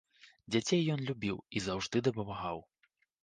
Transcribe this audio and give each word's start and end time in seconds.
Дзяцей 0.53 0.81
ён 0.93 1.03
любіў 1.09 1.37
і 1.59 1.63
заўжды 1.67 1.97
дапамагаў. 2.09 2.57